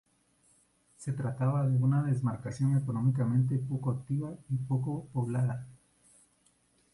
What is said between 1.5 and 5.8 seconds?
de una demarcación económicamente poco activa y poco poblada.